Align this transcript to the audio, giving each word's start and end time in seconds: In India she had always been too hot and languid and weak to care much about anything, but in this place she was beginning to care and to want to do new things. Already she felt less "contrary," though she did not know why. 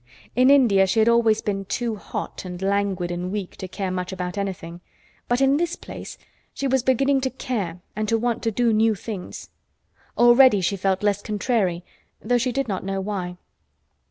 In 0.35 0.49
India 0.49 0.87
she 0.87 0.97
had 0.97 1.07
always 1.07 1.43
been 1.43 1.63
too 1.65 1.95
hot 1.95 2.43
and 2.43 2.59
languid 2.59 3.11
and 3.11 3.31
weak 3.31 3.55
to 3.57 3.67
care 3.67 3.91
much 3.91 4.11
about 4.11 4.35
anything, 4.35 4.81
but 5.27 5.41
in 5.41 5.57
this 5.57 5.75
place 5.75 6.17
she 6.55 6.65
was 6.65 6.81
beginning 6.81 7.21
to 7.21 7.29
care 7.29 7.81
and 7.95 8.09
to 8.09 8.17
want 8.17 8.41
to 8.41 8.49
do 8.49 8.73
new 8.73 8.95
things. 8.95 9.51
Already 10.17 10.59
she 10.59 10.75
felt 10.75 11.03
less 11.03 11.21
"contrary," 11.21 11.83
though 12.19 12.39
she 12.39 12.51
did 12.51 12.67
not 12.67 12.83
know 12.83 12.99
why. 12.99 13.37